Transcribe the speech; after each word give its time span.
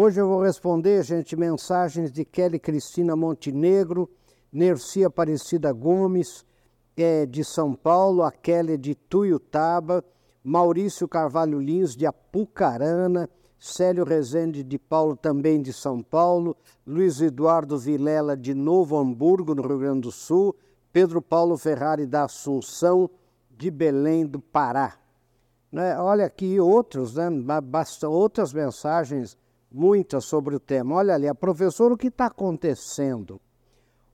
Hoje 0.00 0.20
eu 0.20 0.28
vou 0.28 0.40
responder, 0.40 1.02
gente, 1.02 1.34
mensagens 1.34 2.12
de 2.12 2.24
Kelly 2.24 2.60
Cristina 2.60 3.16
Montenegro, 3.16 4.08
Nercia 4.52 5.08
Aparecida 5.08 5.72
Gomes, 5.72 6.46
é, 6.96 7.26
de 7.26 7.42
São 7.42 7.74
Paulo, 7.74 8.22
a 8.22 8.30
Kelly 8.30 8.78
de 8.78 8.94
Tuiutaba, 8.94 10.04
Maurício 10.44 11.08
Carvalho 11.08 11.58
Lins, 11.58 11.96
de 11.96 12.06
Apucarana, 12.06 13.28
Célio 13.58 14.04
Rezende 14.04 14.62
de 14.62 14.78
Paulo, 14.78 15.16
também 15.16 15.60
de 15.60 15.72
São 15.72 16.00
Paulo, 16.00 16.56
Luiz 16.86 17.20
Eduardo 17.20 17.76
Vilela, 17.76 18.36
de 18.36 18.54
Novo 18.54 18.96
Hamburgo, 18.96 19.52
no 19.52 19.66
Rio 19.66 19.80
Grande 19.80 20.02
do 20.02 20.12
Sul, 20.12 20.54
Pedro 20.92 21.20
Paulo 21.20 21.58
Ferrari 21.58 22.06
da 22.06 22.22
Assunção, 22.22 23.10
de 23.50 23.68
Belém 23.68 24.24
do 24.24 24.38
Pará. 24.38 24.96
Né? 25.72 25.98
Olha 25.98 26.24
aqui 26.24 26.60
outros, 26.60 27.16
né? 27.16 27.28
Basta, 27.60 28.08
outras 28.08 28.52
mensagens, 28.52 29.36
muitas 29.70 30.24
sobre 30.24 30.54
o 30.54 30.60
tema. 30.60 30.96
Olha 30.96 31.14
ali, 31.14 31.28
a 31.28 31.34
professora, 31.34 31.94
o 31.94 31.98
que 31.98 32.08
está 32.08 32.26
acontecendo? 32.26 33.40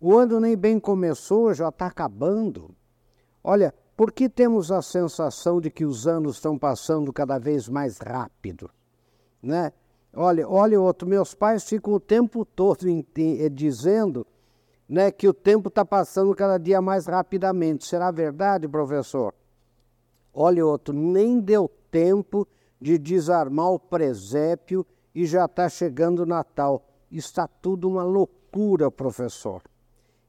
O 0.00 0.16
ano 0.16 0.40
nem 0.40 0.56
bem 0.56 0.78
começou, 0.78 1.54
já 1.54 1.68
está 1.68 1.86
acabando. 1.86 2.74
Olha, 3.42 3.72
por 3.96 4.12
que 4.12 4.28
temos 4.28 4.72
a 4.72 4.82
sensação 4.82 5.60
de 5.60 5.70
que 5.70 5.84
os 5.84 6.06
anos 6.06 6.36
estão 6.36 6.58
passando 6.58 7.12
cada 7.12 7.38
vez 7.38 7.68
mais 7.68 7.98
rápido? 7.98 8.70
Né? 9.42 9.72
Olha, 10.12 10.48
olha 10.48 10.80
outro, 10.80 11.08
meus 11.08 11.34
pais 11.34 11.64
ficam 11.64 11.94
o 11.94 12.00
tempo 12.00 12.44
todo 12.44 12.86
eh, 12.88 13.48
dizendo 13.48 14.26
né, 14.88 15.10
que 15.10 15.28
o 15.28 15.34
tempo 15.34 15.68
está 15.68 15.84
passando 15.84 16.34
cada 16.34 16.58
dia 16.58 16.80
mais 16.80 17.06
rapidamente. 17.06 17.86
Será 17.86 18.10
verdade, 18.10 18.68
professor? 18.68 19.34
Olha 20.32 20.66
outro, 20.66 20.92
nem 20.92 21.40
deu 21.40 21.70
tempo 21.90 22.46
de 22.80 22.98
desarmar 22.98 23.70
o 23.70 23.78
presépio 23.78 24.84
e 25.14 25.26
já 25.26 25.44
está 25.44 25.68
chegando 25.68 26.20
o 26.20 26.26
Natal. 26.26 26.84
Está 27.10 27.46
tudo 27.46 27.88
uma 27.88 28.02
loucura, 28.02 28.90
professor. 28.90 29.62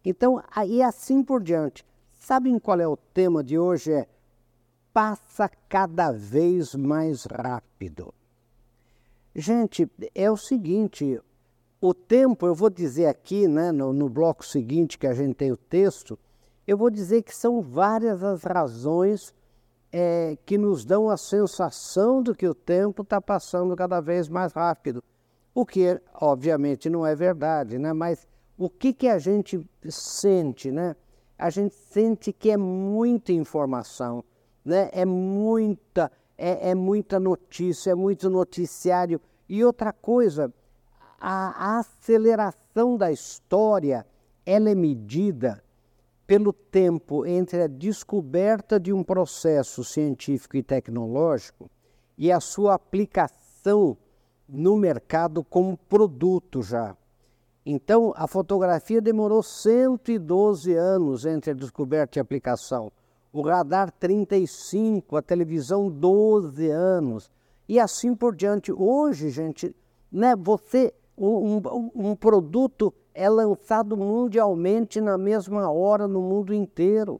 Então, 0.04 0.42
aí 0.52 0.82
assim 0.82 1.24
por 1.24 1.42
diante. 1.42 1.86
Sabem 2.14 2.60
qual 2.60 2.80
é 2.80 2.88
o 2.88 2.98
tema 2.98 3.44
de 3.44 3.58
hoje? 3.58 3.92
É 3.92 4.08
passa 4.96 5.52
cada 5.68 6.10
vez 6.14 6.74
mais 6.74 7.26
rápido. 7.26 8.14
Gente, 9.36 9.92
é 10.16 10.32
o 10.32 10.38
seguinte, 10.38 11.20
o 11.82 11.94
tempo, 11.94 12.48
eu 12.48 12.56
vou 12.56 12.70
dizer 12.70 13.08
aqui, 13.08 13.46
né, 13.46 13.74
no, 13.74 13.92
no 13.92 14.08
bloco 14.08 14.46
seguinte 14.46 14.98
que 14.98 15.06
a 15.06 15.14
gente 15.14 15.36
tem 15.36 15.52
o 15.52 15.58
texto, 15.58 16.18
eu 16.66 16.78
vou 16.78 16.90
dizer 16.90 17.24
que 17.24 17.36
são 17.36 17.62
várias 17.62 18.24
as 18.24 18.42
razões 18.44 19.35
é, 19.98 20.38
que 20.46 20.58
nos 20.58 20.84
dão 20.84 21.10
a 21.10 21.16
sensação 21.16 22.22
de 22.22 22.34
que 22.34 22.46
o 22.46 22.54
tempo 22.54 23.02
está 23.02 23.22
passando 23.22 23.74
cada 23.78 24.02
vez 24.02 24.28
mais 24.28 24.52
rápido. 24.52 25.02
O 25.54 25.66
que, 25.66 26.02
obviamente, 26.16 26.90
não 26.90 27.08
é 27.08 27.16
verdade, 27.16 27.80
né? 27.80 27.94
mas 27.94 28.28
o 28.58 28.70
que, 28.70 28.92
que 28.92 29.08
a 29.08 29.18
gente 29.18 29.66
sente? 29.88 30.70
Né? 30.70 30.98
A 31.40 31.50
gente 31.50 31.74
sente 31.76 32.34
que 32.34 32.52
é 32.52 32.58
muita 32.58 33.32
informação, 33.32 34.22
né? 34.66 34.90
é 34.92 35.06
muita 35.06 36.12
é, 36.38 36.72
é 36.72 36.76
muita 36.76 37.18
notícia, 37.18 37.92
é 37.92 37.96
muito 37.96 38.30
noticiário. 38.30 39.22
E 39.48 39.64
outra 39.64 39.94
coisa, 39.94 40.54
a, 41.18 41.76
a 41.76 41.80
aceleração 41.80 42.98
da 42.98 43.14
história 43.14 44.06
ela 44.46 44.70
é 44.70 44.76
medida 44.76 45.64
pelo 46.26 46.52
tempo 46.52 47.26
entre 47.26 47.62
a 47.62 47.68
descoberta 47.68 48.80
de 48.80 48.92
um 48.92 49.04
processo 49.04 49.84
científico 49.84 50.58
e 50.58 50.64
tecnológico 50.64 51.70
e 52.18 52.32
a 52.32 52.40
sua 52.40 52.74
aplicação 52.74 53.98
no 54.48 54.76
mercado 54.76 55.44
como 55.44 55.78
produto 55.78 56.62
já. 56.62 56.96
Então, 57.66 58.14
a 58.16 58.28
fotografia 58.28 59.02
demorou 59.02 59.42
112 59.42 60.74
anos 60.74 61.26
entre 61.26 61.52
a 61.52 61.54
descoberta 61.56 62.18
e 62.18 62.20
a 62.20 62.22
aplicação 62.22 62.92
o 63.36 63.42
radar 63.42 63.92
35, 63.92 65.18
a 65.18 65.22
televisão 65.22 65.92
12 65.92 66.70
anos 66.70 67.30
e 67.68 67.78
assim 67.78 68.16
por 68.16 68.34
diante. 68.34 68.72
Hoje, 68.72 69.30
gente, 69.30 69.76
né, 70.10 70.38
você 70.38 70.94
um, 71.18 71.58
um, 71.58 71.92
um 71.94 72.16
produto 72.16 72.94
é 73.16 73.30
lançado 73.30 73.98
mundialmente 73.98 75.02
na 75.02 75.18
mesma 75.18 75.72
hora 75.72 76.08
no 76.08 76.22
mundo 76.22 76.54
inteiro. 76.54 77.20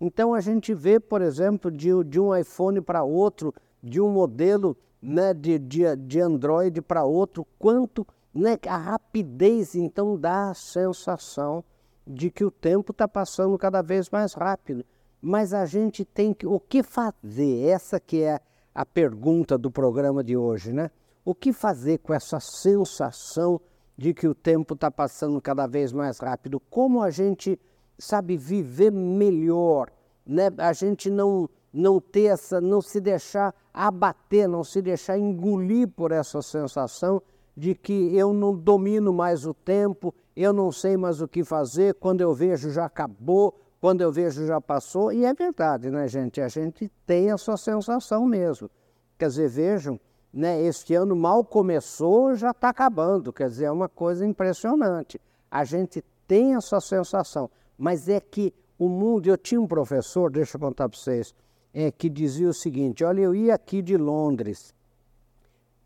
Então 0.00 0.34
a 0.34 0.40
gente 0.40 0.74
vê, 0.74 1.00
por 1.00 1.22
exemplo, 1.22 1.70
de, 1.70 1.88
de 2.04 2.20
um 2.20 2.36
iPhone 2.36 2.80
para 2.80 3.02
outro, 3.02 3.54
de 3.82 4.00
um 4.00 4.10
modelo 4.10 4.76
né, 5.00 5.32
de, 5.32 5.58
de, 5.58 5.96
de 5.96 6.20
Android 6.20 6.82
para 6.82 7.04
outro, 7.04 7.46
quanto 7.58 8.06
né, 8.34 8.58
a 8.68 8.76
rapidez 8.76 9.74
então 9.74 10.18
dá 10.18 10.50
a 10.50 10.54
sensação 10.54 11.64
de 12.06 12.30
que 12.30 12.44
o 12.44 12.50
tempo 12.50 12.92
está 12.92 13.08
passando 13.08 13.56
cada 13.56 13.80
vez 13.80 14.10
mais 14.10 14.34
rápido 14.34 14.84
mas 15.20 15.52
a 15.52 15.66
gente 15.66 16.04
tem 16.04 16.32
que 16.32 16.46
o 16.46 16.60
que 16.60 16.84
fazer? 16.84 17.66
Essa 17.66 17.98
que 17.98 18.22
é 18.22 18.40
a 18.74 18.86
pergunta 18.86 19.58
do 19.58 19.72
programa 19.72 20.22
de 20.22 20.36
hoje, 20.36 20.72
né? 20.72 20.88
O 21.24 21.34
que 21.34 21.52
fazer 21.52 21.98
com 21.98 22.14
essa 22.14 22.38
sensação 22.38 23.60
de 23.96 24.12
que 24.12 24.28
o 24.28 24.34
tempo 24.34 24.74
está 24.74 24.90
passando 24.90 25.40
cada 25.40 25.66
vez 25.66 25.92
mais 25.92 26.18
rápido? 26.18 26.60
Como 26.60 27.02
a 27.02 27.10
gente 27.10 27.58
sabe 27.98 28.36
viver 28.36 28.92
melhor, 28.92 29.90
né? 30.26 30.50
A 30.58 30.72
gente 30.72 31.10
não 31.10 31.48
não 31.72 32.00
ter 32.00 32.24
essa, 32.24 32.58
não 32.58 32.80
se 32.80 32.98
deixar 33.00 33.54
abater, 33.72 34.48
não 34.48 34.64
se 34.64 34.80
deixar 34.80 35.18
engolir 35.18 35.86
por 35.88 36.10
essa 36.10 36.40
sensação 36.40 37.20
de 37.54 37.74
que 37.74 38.16
eu 38.16 38.32
não 38.32 38.54
domino 38.54 39.12
mais 39.12 39.46
o 39.46 39.52
tempo, 39.52 40.14
eu 40.34 40.54
não 40.54 40.72
sei 40.72 40.96
mais 40.96 41.20
o 41.20 41.28
que 41.28 41.44
fazer, 41.44 41.94
quando 41.94 42.22
eu 42.22 42.32
vejo 42.32 42.70
já 42.70 42.86
acabou, 42.86 43.58
quando 43.78 44.00
eu 44.00 44.10
vejo 44.10 44.46
já 44.46 44.58
passou, 44.58 45.12
e 45.12 45.24
é 45.24 45.34
verdade, 45.34 45.90
né, 45.90 46.08
gente? 46.08 46.40
A 46.40 46.48
gente 46.48 46.90
tem 47.06 47.30
essa 47.30 47.56
sensação 47.58 48.26
mesmo. 48.26 48.70
Quer 49.18 49.28
dizer, 49.28 49.48
vejam, 49.48 50.00
né, 50.36 50.60
este 50.60 50.94
ano 50.94 51.16
mal 51.16 51.42
começou, 51.42 52.34
já 52.34 52.50
está 52.50 52.68
acabando. 52.68 53.32
Quer 53.32 53.48
dizer, 53.48 53.64
é 53.64 53.70
uma 53.70 53.88
coisa 53.88 54.26
impressionante. 54.26 55.18
A 55.50 55.64
gente 55.64 56.04
tem 56.28 56.54
essa 56.54 56.78
sensação, 56.78 57.50
mas 57.78 58.06
é 58.06 58.20
que 58.20 58.52
o 58.78 58.86
mundo. 58.86 59.26
Eu 59.26 59.38
tinha 59.38 59.58
um 59.58 59.66
professor, 59.66 60.30
deixa 60.30 60.56
eu 60.56 60.60
contar 60.60 60.90
para 60.90 60.98
vocês, 60.98 61.34
é, 61.72 61.90
que 61.90 62.10
dizia 62.10 62.50
o 62.50 62.52
seguinte: 62.52 63.02
olha, 63.02 63.22
eu 63.22 63.34
ia 63.34 63.54
aqui 63.54 63.80
de 63.80 63.96
Londres 63.96 64.74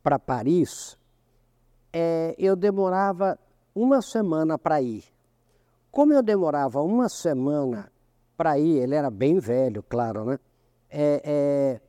para 0.02 0.18
Paris, 0.18 0.98
é, 1.92 2.34
eu 2.36 2.56
demorava 2.56 3.38
uma 3.72 4.02
semana 4.02 4.58
para 4.58 4.82
ir. 4.82 5.04
Como 5.92 6.12
eu 6.12 6.24
demorava 6.24 6.82
uma 6.82 7.08
semana 7.08 7.90
para 8.36 8.58
ir, 8.58 8.78
ele 8.78 8.96
era 8.96 9.10
bem 9.10 9.38
velho, 9.38 9.80
claro, 9.82 10.24
né? 10.24 10.38
É, 10.88 11.22
é, 11.24 11.80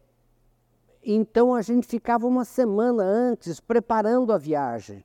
então 1.03 1.53
a 1.53 1.61
gente 1.61 1.87
ficava 1.87 2.27
uma 2.27 2.45
semana 2.45 3.03
antes 3.03 3.59
preparando 3.59 4.31
a 4.31 4.37
viagem. 4.37 5.03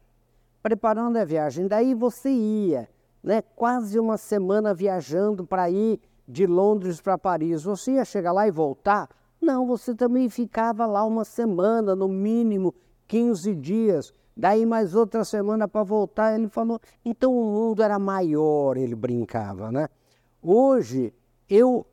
Preparando 0.63 1.17
a 1.17 1.25
viagem. 1.25 1.67
Daí 1.67 1.95
você 1.95 2.31
ia, 2.31 2.89
né? 3.23 3.43
Quase 3.43 3.99
uma 3.99 4.17
semana 4.17 4.75
viajando 4.75 5.47
para 5.47 5.71
ir 5.71 6.01
de 6.27 6.47
Londres 6.47 7.01
para 7.01 7.17
Paris. 7.17 7.63
Você 7.63 7.93
ia 7.93 8.05
chegar 8.05 8.33
lá 8.33 8.47
e 8.49 8.51
voltar? 8.51 9.09
Não, 9.41 9.67
você 9.67 9.95
também 9.95 10.29
ficava 10.29 10.87
lá 10.87 11.05
uma 11.05 11.25
semana, 11.25 11.95
no 11.95 12.09
mínimo 12.09 12.75
15 13.07 13.55
dias 13.55 14.13
Daí 14.37 14.67
mais 14.67 14.95
outra 14.95 15.25
semana 15.25 15.67
para 15.67 15.83
voltar, 15.83 16.39
ele 16.39 16.49
falou, 16.49 16.79
então 17.03 17.35
o 17.35 17.45
mundo 17.53 17.83
era 17.83 17.99
maior, 17.99 18.77
ele 18.77 18.95
brincava, 18.95 19.73
né? 19.73 19.89
Hoje 20.43 21.15
eu 21.49 21.87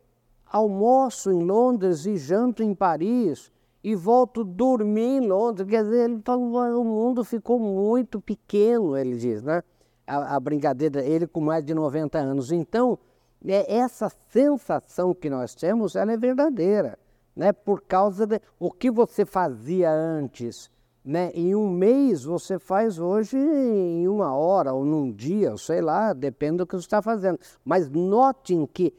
almoço 0.45 1.31
em 1.31 1.41
Londres 1.41 2.05
e 2.05 2.17
janto 2.17 2.61
em 2.61 2.75
Paris 2.75 3.49
e 3.83 3.95
volto 3.95 4.43
dormir 4.43 5.17
em 5.17 5.27
Londres. 5.27 5.67
Quer 5.67 5.83
dizer, 5.83 6.09
ele 6.09 6.21
falou, 6.23 6.81
o 6.81 6.85
mundo 6.85 7.23
ficou 7.23 7.59
muito 7.59 8.21
pequeno, 8.21 8.95
ele 8.95 9.17
diz, 9.17 9.43
né? 9.43 9.61
A, 10.05 10.35
a 10.35 10.39
brincadeira, 10.39 11.03
ele 11.03 11.27
com 11.27 11.41
mais 11.41 11.65
de 11.65 11.73
90 11.73 12.17
anos. 12.17 12.51
Então, 12.51 12.97
é, 13.45 13.75
essa 13.75 14.11
sensação 14.29 15.13
que 15.13 15.29
nós 15.29 15.53
temos, 15.55 15.95
ela 15.95 16.11
é 16.11 16.17
verdadeira, 16.17 16.97
né? 17.35 17.51
Por 17.51 17.81
causa 17.81 18.25
de 18.25 18.39
o 18.59 18.71
que 18.71 18.89
você 18.89 19.25
fazia 19.25 19.91
antes 19.91 20.71
né? 21.03 21.31
Em 21.33 21.53
um 21.53 21.69
mês 21.69 22.23
você 22.23 22.57
faz 22.57 22.97
hoje 22.97 23.37
em 23.37 24.07
uma 24.07 24.33
hora 24.33 24.73
ou 24.73 24.85
num 24.85 25.11
dia, 25.11 25.55
sei 25.57 25.81
lá, 25.81 26.13
depende 26.13 26.57
do 26.57 26.67
que 26.67 26.75
você 26.75 26.85
está 26.85 27.01
fazendo. 27.01 27.39
Mas 27.65 27.89
notem 27.89 28.65
que, 28.65 28.93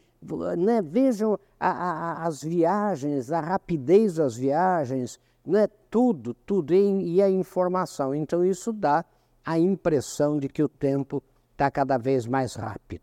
né, 0.56 0.80
vejam 0.82 1.38
a, 1.58 1.70
a, 1.70 2.26
as 2.26 2.42
viagens, 2.42 3.30
a 3.30 3.40
rapidez 3.40 4.14
das 4.14 4.36
viagens, 4.36 5.20
né, 5.44 5.68
tudo, 5.90 6.34
tudo, 6.34 6.74
e, 6.74 7.16
e 7.16 7.22
a 7.22 7.30
informação. 7.30 8.14
Então 8.14 8.44
isso 8.44 8.72
dá 8.72 9.04
a 9.44 9.58
impressão 9.58 10.38
de 10.38 10.48
que 10.48 10.62
o 10.62 10.68
tempo 10.68 11.22
está 11.52 11.70
cada 11.70 11.98
vez 11.98 12.26
mais 12.26 12.54
rápido. 12.54 13.02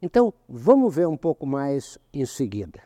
Então 0.00 0.32
vamos 0.48 0.94
ver 0.94 1.08
um 1.08 1.16
pouco 1.16 1.46
mais 1.46 1.98
em 2.12 2.24
seguida. 2.26 2.82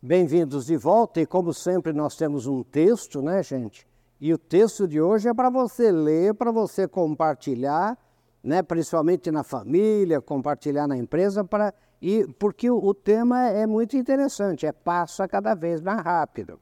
Bem-vindos 0.00 0.66
de 0.66 0.76
volta 0.76 1.20
e 1.20 1.26
como 1.26 1.54
sempre 1.54 1.92
nós 1.92 2.16
temos 2.16 2.46
um 2.46 2.62
texto, 2.62 3.22
né, 3.22 3.42
gente? 3.42 3.86
E 4.20 4.32
o 4.32 4.38
texto 4.38 4.88
de 4.88 5.00
hoje 5.00 5.28
é 5.28 5.34
para 5.34 5.50
você 5.50 5.92
ler, 5.92 6.34
para 6.34 6.50
você 6.50 6.88
compartilhar, 6.88 7.96
né, 8.42 8.62
principalmente 8.62 9.30
na 9.30 9.42
família, 9.42 10.20
compartilhar 10.20 10.86
na 10.86 10.96
empresa 10.96 11.44
para 11.44 11.72
e 12.00 12.26
porque 12.38 12.68
o, 12.68 12.84
o 12.84 12.92
tema 12.92 13.48
é 13.48 13.64
muito 13.64 13.96
interessante, 13.96 14.66
é 14.66 14.72
passa 14.72 15.28
cada 15.28 15.54
vez 15.54 15.80
mais 15.80 16.02
rápido. 16.02 16.58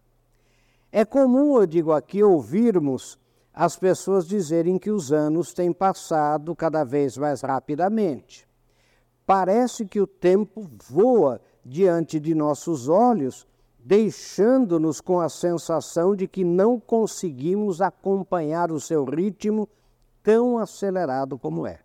É 0.93 1.05
comum, 1.05 1.59
eu 1.59 1.67
digo 1.67 1.93
aqui, 1.93 2.23
ouvirmos 2.23 3.19
as 3.55 3.77
pessoas 3.77 4.27
dizerem 4.27 4.79
que 4.79 4.91
os 4.91 5.13
anos 5.13 5.55
têm 5.55 5.73
passado 5.73 6.55
cada 6.55 6.85
vez 6.85 7.17
mais 7.17 7.41
rapidamente. 7.41 8.47
Parece 9.25 9.87
que 9.87 10.01
o 10.01 10.07
tempo 10.07 10.69
voa 10.89 11.41
diante 11.65 12.21
de 12.21 12.35
nossos 12.35 12.89
olhos, 12.89 13.47
deixando-nos 13.79 15.01
com 15.01 15.21
a 15.21 15.29
sensação 15.29 16.15
de 16.15 16.27
que 16.27 16.45
não 16.45 16.79
conseguimos 16.79 17.81
acompanhar 17.81 18.71
o 18.71 18.81
seu 18.81 19.05
ritmo 19.05 19.69
tão 20.31 20.59
acelerado 20.59 21.37
como 21.37 21.67
é. 21.67 21.81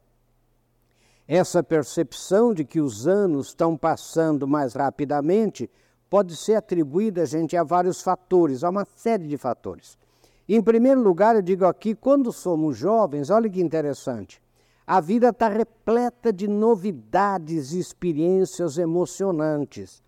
Essa 1.27 1.63
percepção 1.63 2.53
de 2.53 2.63
que 2.63 2.79
os 2.79 3.07
anos 3.07 3.47
estão 3.47 3.75
passando 3.75 4.47
mais 4.47 4.75
rapidamente 4.75 5.67
pode 6.07 6.35
ser 6.35 6.53
atribuída, 6.53 7.25
gente, 7.25 7.57
a 7.57 7.63
vários 7.63 8.03
fatores, 8.03 8.63
a 8.63 8.69
uma 8.69 8.85
série 8.85 9.27
de 9.27 9.35
fatores. 9.35 9.97
Em 10.47 10.61
primeiro 10.61 11.01
lugar, 11.01 11.35
eu 11.35 11.41
digo 11.41 11.65
aqui, 11.65 11.95
quando 11.95 12.31
somos 12.31 12.77
jovens, 12.77 13.31
olha 13.31 13.49
que 13.49 13.59
interessante, 13.59 14.39
a 14.85 15.01
vida 15.01 15.29
está 15.29 15.49
repleta 15.49 16.31
de 16.31 16.47
novidades 16.47 17.73
e 17.73 17.79
experiências 17.79 18.77
emocionantes. 18.77 20.03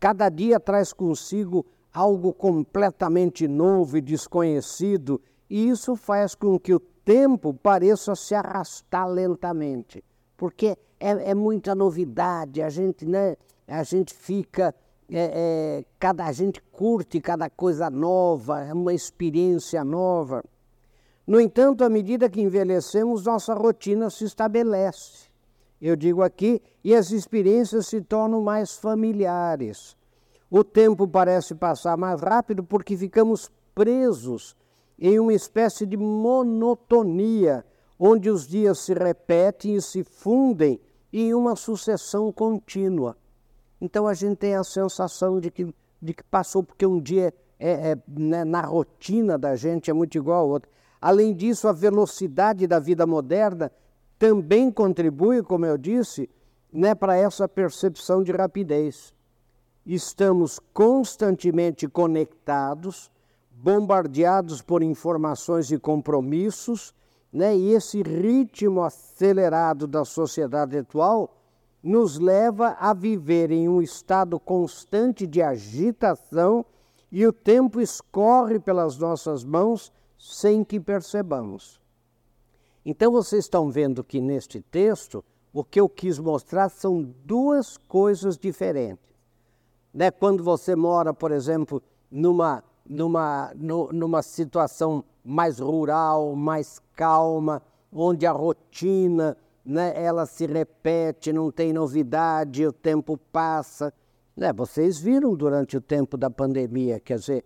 Cada 0.00 0.30
dia 0.30 0.58
traz 0.58 0.90
consigo 0.90 1.66
algo 1.92 2.32
completamente 2.32 3.46
novo 3.46 3.98
e 3.98 4.00
desconhecido, 4.00 5.20
e 5.50 5.68
isso 5.68 5.94
faz 5.94 6.34
com 6.34 6.58
que 6.58 6.72
o 6.72 6.80
tempo 7.04 7.52
pareça 7.52 8.14
se 8.14 8.34
arrastar 8.34 9.08
lentamente, 9.08 10.02
porque 10.36 10.76
é, 10.98 11.30
é 11.30 11.34
muita 11.34 11.74
novidade, 11.74 12.62
a 12.62 12.70
gente, 12.70 13.06
né, 13.06 13.36
a 13.66 13.82
gente 13.82 14.14
fica 14.14 14.74
é, 15.10 15.80
é, 15.80 15.84
cada 15.98 16.24
a 16.24 16.32
gente 16.32 16.62
curte 16.72 17.20
cada 17.20 17.50
coisa 17.50 17.90
nova, 17.90 18.64
é 18.64 18.72
uma 18.72 18.94
experiência 18.94 19.84
nova. 19.84 20.42
No 21.26 21.40
entanto, 21.40 21.84
à 21.84 21.88
medida 21.88 22.28
que 22.28 22.40
envelhecemos, 22.40 23.24
nossa 23.24 23.54
rotina 23.54 24.10
se 24.10 24.24
estabelece. 24.24 25.28
Eu 25.80 25.96
digo 25.96 26.22
aqui, 26.22 26.62
e 26.82 26.94
as 26.94 27.10
experiências 27.10 27.86
se 27.86 28.00
tornam 28.00 28.42
mais 28.42 28.76
familiares. 28.76 29.96
O 30.50 30.62
tempo 30.62 31.06
parece 31.08 31.54
passar 31.54 31.96
mais 31.96 32.20
rápido 32.20 32.62
porque 32.62 32.96
ficamos 32.96 33.50
presos 33.74 34.56
em 34.98 35.18
uma 35.18 35.32
espécie 35.32 35.86
de 35.86 35.96
monotonia, 35.96 37.64
onde 37.98 38.30
os 38.30 38.46
dias 38.46 38.80
se 38.80 38.94
repetem 38.94 39.76
e 39.76 39.82
se 39.82 40.02
fundem 40.04 40.80
em 41.12 41.32
uma 41.34 41.56
sucessão 41.56 42.32
contínua. 42.32 43.16
Então 43.80 44.06
a 44.06 44.14
gente 44.14 44.38
tem 44.38 44.54
a 44.54 44.64
sensação 44.64 45.38
de 45.38 45.50
que, 45.50 45.74
de 46.00 46.14
que 46.14 46.24
passou, 46.24 46.62
porque 46.62 46.86
um 46.86 47.00
dia 47.00 47.32
é, 47.58 47.92
é 47.92 47.98
né, 48.08 48.44
na 48.44 48.62
rotina 48.62 49.38
da 49.38 49.54
gente 49.56 49.90
é 49.90 49.94
muito 49.94 50.16
igual 50.16 50.40
ao 50.40 50.48
outro. 50.48 50.70
Além 51.00 51.34
disso, 51.34 51.68
a 51.68 51.72
velocidade 51.72 52.66
da 52.66 52.78
vida 52.78 53.06
moderna 53.06 53.70
também 54.18 54.70
contribui, 54.70 55.42
como 55.42 55.66
eu 55.66 55.76
disse, 55.76 56.30
né, 56.72 56.94
para 56.94 57.16
essa 57.16 57.48
percepção 57.48 58.22
de 58.22 58.32
rapidez. 58.32 59.14
Estamos 59.84 60.58
constantemente 60.72 61.86
conectados, 61.86 63.10
bombardeados 63.56 64.60
por 64.60 64.82
informações 64.82 65.70
e 65.70 65.78
compromissos, 65.78 66.94
né, 67.32 67.56
e 67.56 67.72
esse 67.72 68.02
ritmo 68.02 68.82
acelerado 68.82 69.86
da 69.86 70.04
sociedade 70.04 70.78
atual 70.78 71.36
nos 71.82 72.18
leva 72.18 72.76
a 72.78 72.94
viver 72.94 73.50
em 73.50 73.68
um 73.68 73.82
estado 73.82 74.38
constante 74.40 75.26
de 75.26 75.42
agitação 75.42 76.64
e 77.10 77.26
o 77.26 77.32
tempo 77.32 77.80
escorre 77.80 78.58
pelas 78.58 78.96
nossas 78.98 79.44
mãos 79.44 79.92
sem 80.18 80.64
que 80.64 80.80
percebamos. 80.80 81.80
Então 82.84 83.12
vocês 83.12 83.44
estão 83.44 83.70
vendo 83.70 84.02
que 84.02 84.20
neste 84.20 84.60
texto 84.60 85.24
o 85.52 85.62
que 85.62 85.80
eu 85.80 85.88
quis 85.88 86.18
mostrar 86.18 86.68
são 86.68 87.02
duas 87.24 87.76
coisas 87.76 88.36
diferentes. 88.36 89.14
Né? 89.92 90.10
Quando 90.10 90.42
você 90.42 90.74
mora, 90.74 91.14
por 91.14 91.30
exemplo, 91.30 91.82
numa, 92.10 92.64
numa, 92.88 93.52
no, 93.54 93.92
numa 93.92 94.22
situação 94.22 95.04
mais 95.24 95.58
rural, 95.58 96.34
mais 96.34 96.80
calma, 96.94 97.62
onde 97.92 98.26
a 98.26 98.32
rotina 98.32 99.36
né, 99.64 99.92
ela 99.96 100.26
se 100.26 100.46
repete, 100.46 101.32
não 101.32 101.50
tem 101.50 101.72
novidade, 101.72 102.66
o 102.66 102.72
tempo 102.72 103.16
passa. 103.32 103.92
Né, 104.36 104.52
vocês 104.52 104.98
viram 104.98 105.34
durante 105.34 105.76
o 105.76 105.80
tempo 105.80 106.16
da 106.16 106.28
pandemia, 106.28 107.00
quer 107.00 107.18
dizer, 107.18 107.44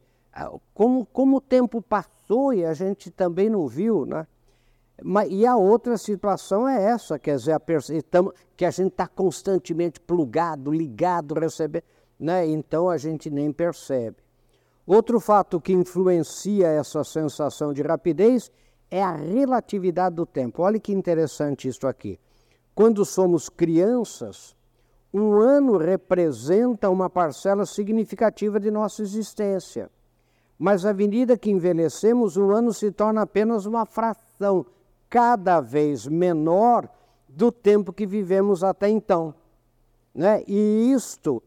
como, 0.75 1.07
como 1.07 1.37
o 1.37 1.41
tempo 1.41 1.83
passou 1.83 2.53
e 2.53 2.65
a 2.65 2.73
gente 2.73 3.11
também 3.11 3.51
não 3.51 3.67
viu, 3.67 4.07
né? 4.07 4.27
Mas, 5.03 5.29
e 5.31 5.47
a 5.47 5.57
outra 5.57 5.97
situação 5.97 6.69
é 6.69 6.83
essa, 6.83 7.19
quer 7.19 7.37
dizer, 7.37 7.53
a, 7.53 7.61
que 8.57 8.65
a 8.65 8.71
gente 8.71 8.89
está 8.89 9.07
constantemente 9.07 10.01
plugado, 10.01 10.73
ligado, 10.73 11.35
recebendo, 11.35 11.85
né? 12.19 12.47
então 12.47 12.91
a 12.91 12.97
gente 12.97 13.31
nem 13.31 13.53
percebe. 13.53 14.17
Outro 14.89 15.21
fato 15.21 15.61
que 15.61 15.71
influencia 15.71 16.67
essa 16.67 17.05
sensação 17.05 17.75
de 17.75 17.83
rapidez 17.83 18.51
é 18.91 19.03
a 19.03 19.13
relatividade 19.13 20.17
do 20.17 20.25
tempo. 20.25 20.63
Olha 20.63 20.81
que 20.81 20.95
interessante 20.95 21.69
isso 21.69 21.87
aqui. 21.87 22.19
Quando 22.75 23.05
somos 23.05 23.51
crianças, 23.51 24.57
um 25.13 25.35
ano 25.35 25.77
representa 25.77 26.89
uma 26.89 27.11
parcela 27.11 27.67
significativa 27.67 28.59
de 28.59 28.71
nossa 28.71 29.03
existência. 29.03 29.91
Mas 30.59 30.87
à 30.87 30.95
medida 30.95 31.37
que 31.37 31.51
envelhecemos, 31.51 32.39
o 32.39 32.51
ano 32.51 32.73
se 32.73 32.91
torna 32.91 33.21
apenas 33.21 33.67
uma 33.67 33.85
fração 33.85 34.65
cada 35.11 35.61
vez 35.61 36.07
menor 36.07 36.89
do 37.29 37.53
tempo 37.53 37.93
que 37.93 38.07
vivemos 38.07 38.65
até 38.65 38.89
então. 38.89 39.35
Né? 40.15 40.43
E 40.49 40.93
isto 40.95 41.43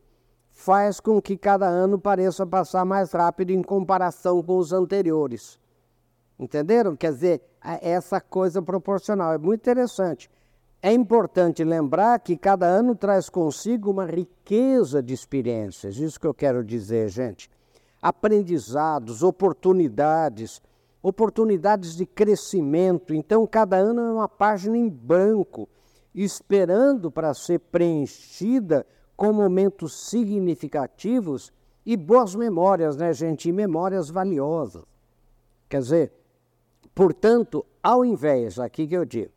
faz 0.61 0.99
com 0.99 1.19
que 1.19 1.35
cada 1.35 1.67
ano 1.67 1.97
pareça 1.97 2.45
passar 2.45 2.85
mais 2.85 3.11
rápido 3.13 3.49
em 3.49 3.63
comparação 3.63 4.43
com 4.43 4.57
os 4.57 4.71
anteriores. 4.71 5.59
Entenderam? 6.37 6.95
Quer 6.95 7.13
dizer, 7.13 7.41
essa 7.81 8.21
coisa 8.21 8.61
proporcional 8.61 9.33
é 9.33 9.39
muito 9.39 9.61
interessante. 9.61 10.29
É 10.79 10.93
importante 10.93 11.63
lembrar 11.63 12.19
que 12.19 12.37
cada 12.37 12.67
ano 12.67 12.95
traz 12.95 13.27
consigo 13.27 13.89
uma 13.89 14.05
riqueza 14.05 15.01
de 15.01 15.15
experiências, 15.15 15.97
isso 15.97 16.19
que 16.19 16.27
eu 16.27 16.33
quero 16.33 16.63
dizer, 16.63 17.09
gente. 17.09 17.49
Aprendizados, 17.99 19.23
oportunidades, 19.23 20.61
oportunidades 21.01 21.95
de 21.95 22.05
crescimento. 22.05 23.15
Então, 23.15 23.47
cada 23.47 23.77
ano 23.77 24.01
é 24.01 24.11
uma 24.11 24.29
página 24.29 24.77
em 24.77 24.87
branco, 24.87 25.67
esperando 26.13 27.09
para 27.09 27.33
ser 27.33 27.59
preenchida 27.59 28.85
com 29.21 29.31
momentos 29.31 29.93
significativos 29.93 31.53
e 31.85 31.95
boas 31.95 32.33
memórias, 32.33 32.97
né, 32.97 33.13
gente? 33.13 33.49
E 33.49 33.51
memórias 33.51 34.09
valiosas. 34.09 34.81
Quer 35.69 35.81
dizer, 35.81 36.11
Portanto, 36.95 37.63
ao 37.83 38.03
invés, 38.03 38.57
aqui 38.57 38.87
que 38.87 38.95
eu 38.95 39.05
digo, 39.05 39.31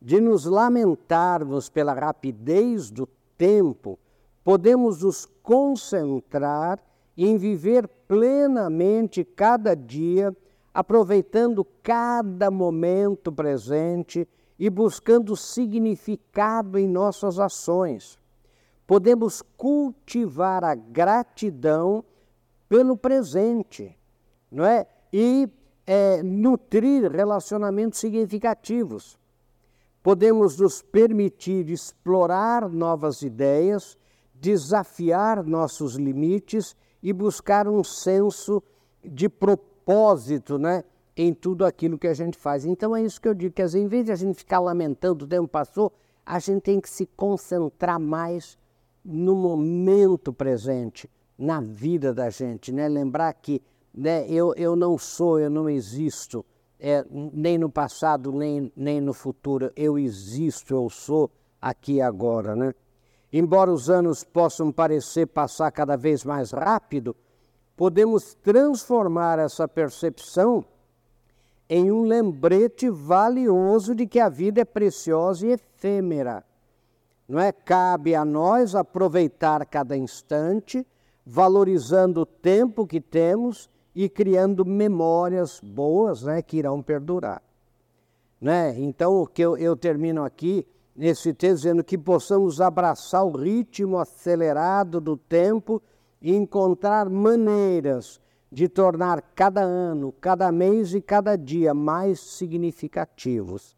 de 0.00 0.20
nos 0.20 0.44
lamentarmos 0.44 1.68
pela 1.68 1.92
rapidez 1.92 2.88
do 2.88 3.08
tempo, 3.36 3.98
podemos 4.44 5.02
nos 5.02 5.26
concentrar 5.42 6.80
em 7.16 7.36
viver 7.36 7.88
plenamente 8.06 9.24
cada 9.24 9.74
dia, 9.74 10.32
aproveitando 10.72 11.66
cada 11.82 12.48
momento 12.48 13.32
presente 13.32 14.28
e 14.56 14.70
buscando 14.70 15.36
significado 15.36 16.78
em 16.78 16.86
nossas 16.86 17.40
ações. 17.40 18.16
Podemos 18.86 19.42
cultivar 19.56 20.62
a 20.64 20.74
gratidão 20.74 22.04
pelo 22.68 22.96
presente, 22.96 23.96
não 24.50 24.64
é? 24.64 24.86
E 25.12 25.48
é, 25.86 26.22
nutrir 26.22 27.10
relacionamentos 27.10 27.98
significativos. 27.98 29.18
Podemos 30.02 30.58
nos 30.58 30.82
permitir 30.82 31.68
explorar 31.70 32.68
novas 32.68 33.22
ideias, 33.22 33.96
desafiar 34.34 35.42
nossos 35.44 35.94
limites 35.94 36.76
e 37.02 37.12
buscar 37.12 37.66
um 37.68 37.82
senso 37.82 38.62
de 39.04 39.28
propósito 39.28 40.58
né, 40.58 40.84
em 41.16 41.32
tudo 41.32 41.64
aquilo 41.64 41.98
que 41.98 42.06
a 42.06 42.14
gente 42.14 42.36
faz. 42.36 42.64
Então 42.64 42.94
é 42.94 43.02
isso 43.02 43.20
que 43.20 43.28
eu 43.28 43.34
digo, 43.34 43.54
que 43.54 43.62
às 43.62 43.72
vezes, 43.72 43.86
em 43.86 43.88
vez 43.88 44.04
de 44.04 44.12
a 44.12 44.16
gente 44.16 44.36
ficar 44.36 44.60
lamentando 44.60 45.24
o 45.24 45.28
tempo 45.28 45.48
passou, 45.48 45.92
a 46.24 46.38
gente 46.38 46.62
tem 46.62 46.80
que 46.80 46.90
se 46.90 47.06
concentrar 47.06 47.98
mais 47.98 48.58
no 49.06 49.36
momento 49.36 50.32
presente, 50.32 51.08
na 51.38 51.60
vida 51.60 52.12
da 52.12 52.28
gente, 52.28 52.72
né? 52.72 52.88
Lembrar 52.88 53.32
que 53.34 53.62
né, 53.94 54.26
eu, 54.28 54.52
eu 54.56 54.74
não 54.74 54.98
sou, 54.98 55.38
eu 55.38 55.48
não 55.48 55.68
existo, 55.68 56.44
é, 56.80 57.04
nem 57.10 57.56
no 57.56 57.70
passado, 57.70 58.32
nem, 58.32 58.72
nem 58.76 59.00
no 59.00 59.14
futuro. 59.14 59.70
Eu 59.76 59.98
existo, 59.98 60.74
eu 60.74 60.90
sou 60.90 61.30
aqui 61.62 61.94
e 61.94 62.02
agora, 62.02 62.56
né? 62.56 62.74
Embora 63.32 63.72
os 63.72 63.88
anos 63.88 64.24
possam 64.24 64.72
parecer 64.72 65.26
passar 65.26 65.70
cada 65.70 65.96
vez 65.96 66.24
mais 66.24 66.50
rápido, 66.50 67.14
podemos 67.76 68.34
transformar 68.34 69.38
essa 69.38 69.68
percepção 69.68 70.64
em 71.68 71.90
um 71.90 72.02
lembrete 72.02 72.88
valioso 72.88 73.94
de 73.94 74.06
que 74.06 74.18
a 74.18 74.28
vida 74.28 74.60
é 74.60 74.64
preciosa 74.64 75.46
e 75.46 75.52
efêmera. 75.52 76.44
Não 77.28 77.40
é? 77.40 77.50
Cabe 77.50 78.14
a 78.14 78.24
nós 78.24 78.74
aproveitar 78.74 79.64
cada 79.66 79.96
instante, 79.96 80.86
valorizando 81.24 82.20
o 82.20 82.26
tempo 82.26 82.86
que 82.86 83.00
temos 83.00 83.68
e 83.94 84.08
criando 84.08 84.64
memórias 84.64 85.60
boas 85.60 86.22
né, 86.22 86.40
que 86.40 86.58
irão 86.58 86.82
perdurar. 86.82 87.42
Né? 88.40 88.78
Então, 88.78 89.22
o 89.22 89.26
que 89.26 89.42
eu, 89.42 89.56
eu 89.56 89.74
termino 89.74 90.22
aqui 90.24 90.66
nesse 90.94 91.34
texto 91.34 91.56
dizendo 91.56 91.82
que 91.82 91.98
possamos 91.98 92.60
abraçar 92.60 93.24
o 93.24 93.36
ritmo 93.36 93.98
acelerado 93.98 95.00
do 95.00 95.16
tempo 95.16 95.82
e 96.22 96.34
encontrar 96.34 97.08
maneiras 97.10 98.20
de 98.52 98.68
tornar 98.68 99.20
cada 99.34 99.62
ano, 99.62 100.12
cada 100.20 100.52
mês 100.52 100.94
e 100.94 101.00
cada 101.00 101.36
dia 101.36 101.74
mais 101.74 102.20
significativos. 102.20 103.76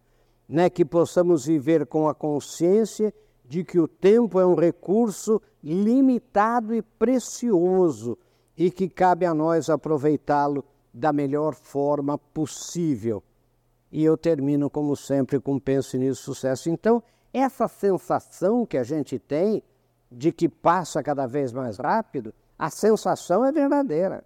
Né? 0.49 0.69
Que 0.69 0.85
possamos 0.85 1.47
viver 1.47 1.87
com 1.87 2.09
a 2.09 2.15
consciência 2.15 3.13
de 3.49 3.65
que 3.65 3.81
o 3.81 3.89
tempo 3.89 4.39
é 4.39 4.45
um 4.45 4.55
recurso 4.55 5.41
limitado 5.65 6.75
e 6.75 6.83
precioso 6.83 8.19
e 8.55 8.71
que 8.71 8.91
cabe 8.91 9.25
a 9.25 9.33
nós 9.33 9.71
aproveitá-lo 9.71 10.63
da 10.93 11.15
melhor 11.15 11.55
forma 11.55 12.19
possível. 12.19 13.23
E 13.91 14.05
eu 14.05 14.19
termino, 14.19 14.69
como 14.69 14.95
sempre, 14.95 15.41
com 15.41 15.59
Pense 15.59 15.97
Nisso 15.97 16.23
Sucesso. 16.25 16.69
Então, 16.69 17.03
essa 17.33 17.67
sensação 17.67 18.67
que 18.67 18.77
a 18.77 18.83
gente 18.83 19.19
tem 19.19 19.63
de 20.13 20.31
que 20.31 20.47
passa 20.47 21.03
cada 21.03 21.27
vez 21.27 21.51
mais 21.51 21.79
rápido, 21.79 22.35
a 22.59 22.69
sensação 22.69 23.45
é 23.47 23.51
verdadeira. 23.51 24.23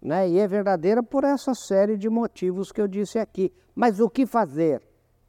Né? 0.00 0.28
E 0.28 0.38
é 0.38 0.46
verdadeira 0.46 1.02
por 1.02 1.24
essa 1.24 1.54
série 1.54 1.96
de 1.96 2.08
motivos 2.08 2.70
que 2.70 2.80
eu 2.80 2.86
disse 2.86 3.18
aqui. 3.18 3.52
Mas 3.74 3.98
o 3.98 4.08
que 4.08 4.26
fazer? 4.26 4.80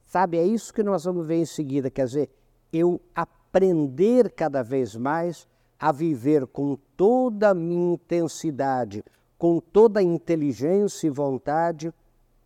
Sabe, 0.04 0.38
é 0.38 0.46
isso 0.46 0.72
que 0.72 0.84
nós 0.84 1.06
vamos 1.06 1.26
ver 1.26 1.38
em 1.38 1.46
seguida. 1.46 1.90
Quer 1.90 2.06
dizer, 2.06 2.30
eu 2.78 3.00
aprender 3.16 4.32
cada 4.32 4.62
vez 4.62 4.98
mais 4.98 5.48
a 5.80 5.94
viver 5.94 6.46
com 6.46 6.78
toda 6.98 7.52
a 7.52 7.54
minha 7.54 7.94
intensidade, 7.94 9.02
com 9.38 9.62
toda 9.62 10.02
a 10.02 10.04
inteligência 10.04 11.08
e 11.08 11.10
vontade, 11.10 11.94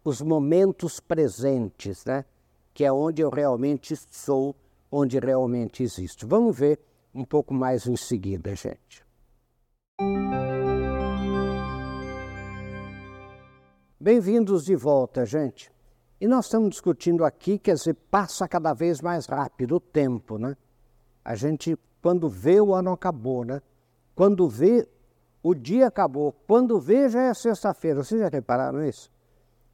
os 0.04 0.22
momentos 0.22 1.00
presentes, 1.00 2.06
né? 2.06 2.26
que 2.74 2.86
é 2.86 2.92
onde 2.92 3.24
eu 3.24 3.30
realmente 3.30 3.96
sou, 3.96 4.56
onde 4.92 5.18
realmente 5.18 5.82
existo. 5.82 6.28
Vamos 6.28 6.58
ver 6.58 6.80
um 7.14 7.26
pouco 7.26 7.52
mais 7.52 7.88
em 7.88 7.96
seguida, 7.96 8.56
gente. 8.56 9.04
Bem-vindos 14.00 14.64
de 14.64 14.76
volta, 14.76 15.26
gente. 15.26 15.72
E 16.20 16.28
nós 16.28 16.46
estamos 16.46 16.72
discutindo 16.72 17.24
aqui, 17.24 17.58
quer 17.58 17.76
dizer, 17.76 17.94
passa 18.12 18.48
cada 18.48 18.74
vez 18.74 19.02
mais 19.02 19.26
rápido 19.26 19.78
o 19.78 19.80
tempo, 19.80 20.38
né? 20.38 20.58
A 21.24 21.34
gente, 21.34 21.78
quando 22.02 22.28
vê, 22.28 22.60
o 22.60 22.74
ano 22.74 22.92
acabou, 22.92 23.46
né? 23.46 23.62
Quando 24.16 24.48
vê, 24.50 24.86
o 25.42 25.56
dia 25.56 25.88
acabou. 25.88 26.34
Quando 26.46 26.80
vê, 26.80 27.08
já 27.08 27.24
é 27.24 27.34
sexta-feira. 27.34 28.04
Vocês 28.04 28.20
já 28.20 28.28
repararam 28.28 28.84
isso? 28.84 29.10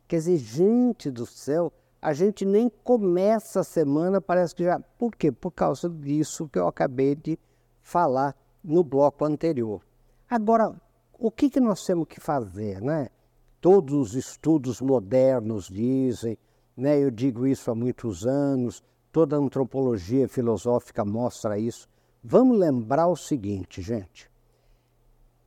Quer 0.08 0.18
dizer, 0.18 0.38
gente 0.38 1.10
do 1.10 1.26
céu, 1.26 1.74
a 2.00 2.14
gente 2.14 2.46
nem 2.46 2.70
começa 2.84 3.62
a 3.62 3.64
semana, 3.64 4.22
parece 4.22 4.54
que 4.54 4.64
já. 4.64 4.80
Por 5.00 5.16
quê? 5.16 5.32
Por 5.32 5.50
causa 5.50 5.90
disso 5.90 6.48
que 6.48 6.60
eu 6.60 6.68
acabei 6.68 7.16
de 7.16 7.40
falar 7.82 8.36
no 8.64 8.84
bloco 8.84 9.26
anterior. 9.26 9.82
Agora, 10.30 10.76
o 11.18 11.32
que, 11.32 11.50
que 11.50 11.60
nós 11.60 11.84
temos 11.84 12.08
que 12.08 12.20
fazer, 12.20 12.80
né? 12.82 13.10
Todos 13.66 14.14
os 14.14 14.14
estudos 14.14 14.80
modernos 14.80 15.68
dizem, 15.68 16.38
né, 16.78 17.00
eu 17.00 17.10
digo 17.10 17.48
isso 17.48 17.72
há 17.72 17.74
muitos 17.74 18.24
anos, 18.24 18.84
toda 19.12 19.36
a 19.36 19.40
antropologia 19.40 20.28
filosófica 20.28 21.04
mostra 21.04 21.58
isso. 21.58 21.90
Vamos 22.24 22.60
lembrar 22.60 23.08
o 23.08 23.16
seguinte, 23.16 23.82
gente. 23.82 24.30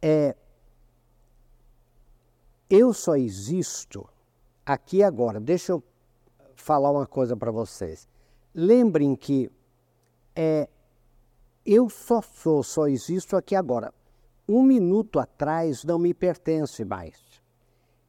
É, 0.03 0.35
eu 2.69 2.93
só 2.93 3.15
existo 3.15 4.05
aqui 4.67 5.01
agora. 5.01 5.39
Deixa 5.39 5.71
eu 5.71 5.85
falar 6.57 6.91
uma 6.91 7.07
coisa 7.07 7.37
para 7.37 7.53
vocês. 7.53 8.09
Lembrem 8.53 9.15
que 9.15 9.49
é, 10.35 10.69
eu 11.65 11.89
só 11.89 12.21
sou, 12.21 12.65
só 12.65 12.89
existo 12.89 13.37
aqui 13.37 13.55
agora. 13.55 13.95
Um 14.49 14.65
minuto 14.65 15.21
atrás 15.21 15.85
não 15.85 16.01
me 16.01 16.13
pertence 16.13 16.85
mais. 16.85 17.28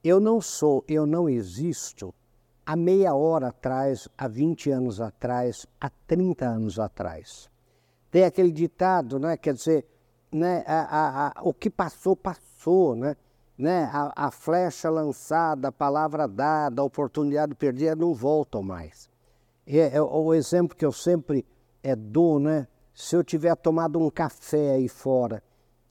Eu 0.04 0.20
não 0.20 0.40
sou, 0.40 0.84
eu 0.88 1.06
não 1.06 1.28
existo 1.28 2.14
há 2.66 2.76
meia 2.76 3.14
hora 3.14 3.48
atrás, 3.48 4.08
há 4.18 4.28
20 4.28 4.72
anos 4.72 5.02
atrás, 5.02 5.66
há 5.82 5.90
30 6.08 6.46
anos 6.46 6.80
atrás. 6.80 7.50
Tem 8.10 8.24
aquele 8.24 8.52
ditado, 8.52 9.20
né? 9.20 9.36
quer 9.36 9.54
dizer, 9.54 9.86
né, 10.32 10.64
a, 10.66 10.82
a, 10.82 11.28
a, 11.28 11.34
o 11.44 11.54
que 11.54 11.70
passou, 11.70 12.16
passou. 12.16 12.96
Né? 12.96 13.16
Né? 13.58 13.90
A, 13.92 14.32
flecha 14.32 14.90
lançada, 14.90 15.68
a 15.68 15.72
palavra 15.72 16.28
dada, 16.28 16.82
a 16.82 16.86
oportunidade 16.86 17.54
perdida 17.56 17.96
não 17.96 18.14
voltam 18.14 18.64
mais. 18.64 19.10
É, 19.68 19.98
é, 19.98 20.02
o 20.02 20.34
exemplo 20.34 20.78
que 20.78 20.86
eu 20.86 20.94
sempre 20.94 21.46
é, 21.84 21.94
dou, 21.94 22.40
né? 22.40 22.68
se 22.94 23.16
eu 23.16 23.24
tiver 23.24 23.56
tomado 23.56 24.00
um 24.00 24.10
café 24.10 24.72
aí 24.76 24.88
fora 24.88 25.44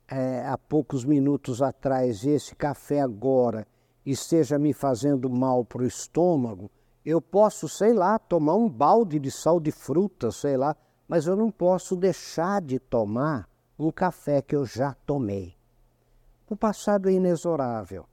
é, 0.09 0.47
há 0.47 0.57
poucos 0.57 1.05
minutos 1.05 1.61
atrás 1.61 2.25
e 2.25 2.31
esse 2.31 2.55
café 2.55 3.01
agora 3.01 3.67
esteja 4.05 4.59
me 4.59 4.73
fazendo 4.73 5.29
mal 5.29 5.65
para 5.65 5.83
o 5.83 5.87
estômago, 5.87 6.71
eu 7.05 7.21
posso, 7.21 7.69
sei 7.69 7.93
lá, 7.93 8.19
tomar 8.19 8.55
um 8.55 8.69
balde 8.69 9.19
de 9.19 9.31
sal 9.31 9.59
de 9.59 9.73
fruta, 9.73 10.31
sei 10.31 10.57
lá, 10.57 10.77
mas 11.07 11.27
eu 11.27 11.35
não 11.35 11.51
posso 11.51 11.97
deixar 11.97 12.61
de 12.61 12.79
tomar 12.79 13.49
um 13.79 13.91
café 13.91 14.43
que 14.43 14.55
eu 14.55 14.67
já 14.67 14.95
tomei. 15.07 15.55
O 16.51 16.57
passado 16.57 17.09
é 17.09 17.13
inexorável. 17.13 18.05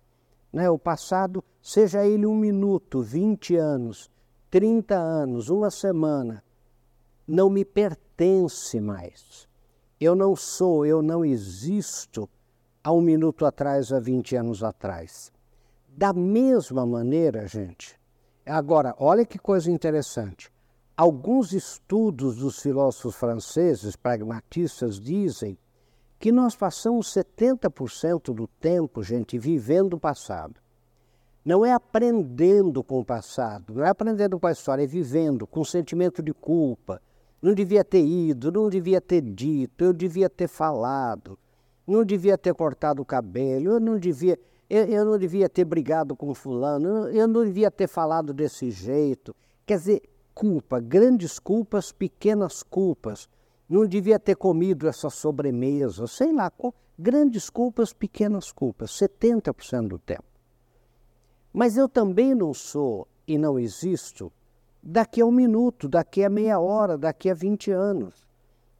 Né? 0.52 0.70
O 0.70 0.80
passado, 0.80 1.44
seja 1.62 2.06
ele 2.06 2.26
um 2.26 2.36
minuto, 2.36 3.02
20 3.02 3.58
anos, 3.58 4.10
30 4.50 4.96
anos, 4.96 5.50
uma 5.50 5.70
semana, 5.70 6.42
não 7.28 7.50
me 7.50 7.66
pertence 7.66 8.80
mais. 8.80 9.50
Eu 10.00 10.16
não 10.16 10.36
sou, 10.36 10.86
eu 10.86 11.02
não 11.02 11.26
existo 11.26 12.30
há 12.84 12.94
um 12.94 13.02
minuto 13.02 13.46
atrás, 13.46 13.92
há 13.92 14.00
20 14.00 14.36
anos 14.38 14.64
atrás. 14.64 15.32
Da 15.98 16.12
mesma 16.12 16.86
maneira, 16.86 17.48
gente, 17.48 17.98
agora, 18.46 18.94
olha 19.00 19.26
que 19.26 19.40
coisa 19.40 19.72
interessante. 19.72 20.52
Alguns 20.98 21.54
estudos 21.54 22.36
dos 22.36 22.60
filósofos 22.60 23.16
franceses 23.16 23.96
pragmatistas 23.96 25.00
dizem 25.00 25.58
que 26.20 26.34
nós 26.34 26.54
passamos 26.54 27.14
70% 27.14 28.34
do 28.34 28.46
tempo, 28.46 29.02
gente, 29.04 29.40
vivendo 29.40 29.94
o 29.94 30.00
passado. 30.00 30.56
Não 31.46 31.66
é 31.66 31.72
aprendendo 31.72 32.84
com 32.84 33.00
o 33.00 33.06
passado, 33.06 33.76
não 33.76 33.86
é 33.86 33.88
aprendendo 33.88 34.38
com 34.38 34.48
a 34.48 34.52
história, 34.52 34.84
é 34.84 34.88
vivendo 34.88 35.48
com 35.48 35.64
sentimento 35.64 36.22
de 36.22 36.34
culpa. 36.34 37.02
Não 37.42 37.54
devia 37.54 37.86
ter 37.86 38.04
ido, 38.06 38.52
não 38.52 38.68
devia 38.70 39.00
ter 39.00 39.22
dito, 39.22 39.86
eu 39.86 39.94
devia 39.94 40.30
ter 40.30 40.50
falado, 40.50 41.40
não 41.88 42.04
devia 42.04 42.38
ter 42.38 42.54
cortado 42.54 43.02
o 43.02 43.06
cabelo, 43.06 43.72
eu 43.72 43.80
não 43.80 43.98
devia 43.98 44.38
eu, 44.70 44.86
eu 44.86 45.06
não 45.06 45.18
devia 45.18 45.48
ter 45.48 45.66
brigado 45.66 46.16
com 46.16 46.34
fulano, 46.34 47.08
eu 47.10 47.28
não 47.28 47.44
devia 47.44 47.70
ter 47.70 47.88
falado 47.88 48.34
desse 48.34 48.72
jeito. 48.72 49.36
Quer 49.66 49.78
dizer, 49.78 50.02
culpa, 50.34 50.80
grandes 50.80 51.40
culpas, 51.40 51.92
pequenas 51.92 52.64
culpas. 52.64 53.30
Não 53.68 53.86
devia 53.86 54.20
ter 54.20 54.36
comido 54.36 54.88
essa 54.88 55.10
sobremesa, 55.10 56.06
sei 56.08 56.32
lá, 56.32 56.52
grandes 56.98 57.50
culpas, 57.50 57.94
pequenas 57.94 58.52
culpas, 58.52 58.92
70% 58.92 59.88
do 59.88 59.98
tempo. 59.98 60.24
Mas 61.52 61.78
eu 61.78 61.88
também 61.88 62.36
não 62.36 62.54
sou 62.54 63.08
e 63.28 63.38
não 63.38 63.58
existo 63.58 64.32
daqui 64.84 65.22
a 65.22 65.26
um 65.26 65.32
minuto, 65.32 65.88
daqui 65.88 66.24
a 66.24 66.30
meia 66.30 66.60
hora, 66.60 66.98
daqui 66.98 67.30
a 67.30 67.34
20 67.34 67.72
anos. 67.72 68.28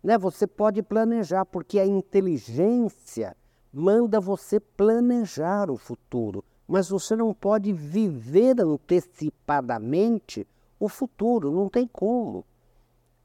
Né? 0.04 0.18
Você 0.18 0.46
pode 0.46 0.84
planejar, 0.84 1.46
porque 1.46 1.80
a 1.80 1.86
inteligência 1.86 3.36
manda 3.76 4.22
você 4.22 4.58
planejar 4.58 5.70
o 5.70 5.76
futuro, 5.76 6.46
mas 6.66 6.88
você 6.88 7.14
não 7.14 7.34
pode 7.34 7.74
viver 7.74 8.62
antecipadamente 8.62 10.48
o 10.80 10.88
futuro, 10.88 11.52
não 11.52 11.68
tem 11.68 11.86
como. 11.86 12.46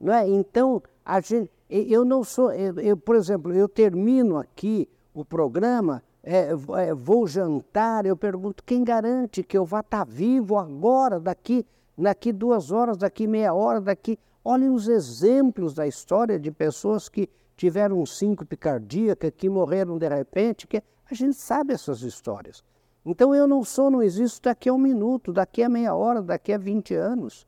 Não 0.01 0.13
é? 0.13 0.29
Então, 0.29 0.83
a 1.05 1.21
gente, 1.21 1.49
eu 1.69 2.05
não 2.05 2.25
sou, 2.25 2.53
eu, 2.53 2.81
eu, 2.81 2.97
por 2.97 3.15
exemplo, 3.15 3.53
eu 3.53 3.69
termino 3.69 4.39
aqui 4.39 4.89
o 5.15 5.25
programa, 5.25 6.03
é, 6.23 6.49
é, 6.49 6.95
vou 6.95 7.29
jantar, 7.29 8.05
eu 8.05 8.17
pergunto, 8.17 8.65
quem 8.65 8.83
garante 8.83 9.45
que 9.45 9.57
eu 9.57 9.65
vá 9.65 9.81
estar 9.81 10.05
tá 10.05 10.11
vivo 10.11 10.59
agora, 10.59 11.21
daqui, 11.21 11.65
daqui 11.97 12.33
duas 12.33 12.73
horas, 12.73 12.97
daqui 12.97 13.29
meia 13.29 13.55
hora, 13.55 13.81
daqui. 13.81 14.19
Olhem 14.45 14.71
os 14.71 14.89
exemplos 14.89 15.75
da 15.75 15.87
história 15.87 16.41
de 16.41 16.51
pessoas 16.51 17.09
que 17.09 17.29
tiveram 17.61 18.01
um 18.01 18.07
síncope 18.07 18.57
cardíaca, 18.57 19.31
que 19.31 19.47
morreram 19.47 19.99
de 19.99 20.09
repente, 20.09 20.67
que 20.67 20.79
a 20.79 21.15
gente 21.15 21.37
sabe 21.37 21.75
essas 21.75 22.01
histórias. 22.01 22.65
Então 23.05 23.35
eu 23.35 23.47
não 23.47 23.63
sou, 23.63 23.91
não 23.91 24.03
existo 24.03 24.41
daqui 24.45 24.71
a 24.71 24.73
um 24.73 24.79
minuto, 24.79 25.31
daqui 25.31 25.63
a 25.63 25.69
meia 25.69 25.95
hora, 25.95 26.23
daqui 26.23 26.55
a 26.55 26.59
20 26.59 26.95
anos. 26.95 27.47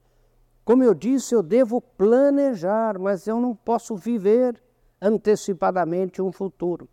Como 0.67 0.85
eu 0.85 0.93
disse, 0.93 1.35
eu 1.35 1.43
devo 1.43 1.81
planejar, 1.81 2.99
mas 2.99 3.27
eu 3.27 3.41
não 3.41 3.55
posso 3.57 3.97
viver 3.97 4.63
antecipadamente 5.01 6.21
um 6.21 6.31
futuro. 6.31 6.87